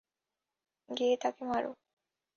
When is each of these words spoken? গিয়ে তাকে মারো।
গিয়ে 0.89 1.15
তাকে 1.17 1.41
মারো। 1.43 1.71